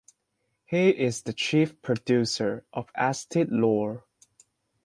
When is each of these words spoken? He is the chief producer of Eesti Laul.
He 0.65 0.89
is 0.89 1.21
the 1.21 1.33
chief 1.33 1.79
producer 1.83 2.65
of 2.73 2.91
Eesti 2.97 3.45
Laul. 3.51 4.01